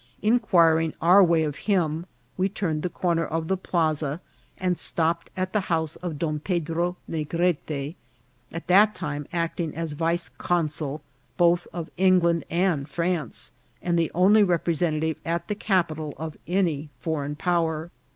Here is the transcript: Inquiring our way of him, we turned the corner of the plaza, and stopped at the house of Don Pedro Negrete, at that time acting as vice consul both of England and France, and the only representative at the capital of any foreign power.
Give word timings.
Inquiring 0.23 0.95
our 0.99 1.23
way 1.23 1.43
of 1.43 1.55
him, 1.69 2.07
we 2.35 2.49
turned 2.49 2.81
the 2.81 2.89
corner 2.89 3.23
of 3.23 3.47
the 3.47 3.55
plaza, 3.55 4.19
and 4.57 4.75
stopped 4.75 5.29
at 5.37 5.53
the 5.53 5.59
house 5.69 5.95
of 5.97 6.17
Don 6.17 6.39
Pedro 6.39 6.97
Negrete, 7.07 7.93
at 8.51 8.65
that 8.65 8.95
time 8.95 9.27
acting 9.31 9.75
as 9.75 9.91
vice 9.93 10.27
consul 10.27 11.03
both 11.37 11.67
of 11.71 11.91
England 11.97 12.45
and 12.49 12.89
France, 12.89 13.51
and 13.79 13.99
the 13.99 14.09
only 14.15 14.41
representative 14.43 15.17
at 15.23 15.47
the 15.47 15.53
capital 15.53 16.15
of 16.17 16.35
any 16.47 16.89
foreign 16.99 17.35
power. 17.35 17.91